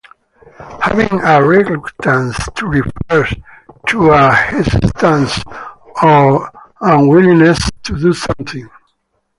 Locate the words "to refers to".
2.55-4.09